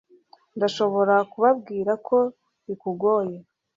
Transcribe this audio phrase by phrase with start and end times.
[0.57, 2.17] ndashobora kubabwira ko
[2.65, 3.35] bikugoye